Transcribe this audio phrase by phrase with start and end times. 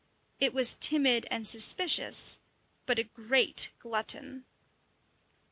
[0.39, 2.39] It was timid and suspicious,
[2.87, 4.45] but a great glutton.